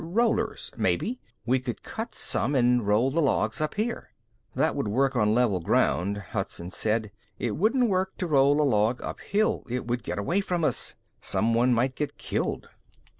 [0.03, 1.19] "Rollers, maybe.
[1.45, 4.09] We could cut some and roll the logs up here."
[4.55, 7.11] "That would work on level ground," Hudson said.
[7.37, 9.63] "It wouldn't work to roll a log uphill.
[9.69, 10.95] It would get away from us.
[11.21, 12.69] Someone might get killed."